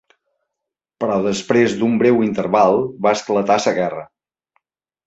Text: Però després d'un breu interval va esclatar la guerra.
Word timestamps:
Però 1.03 1.17
després 1.27 1.75
d'un 1.83 2.01
breu 2.05 2.27
interval 2.29 2.83
va 3.07 3.17
esclatar 3.21 3.61
la 3.69 3.77
guerra. 3.83 4.07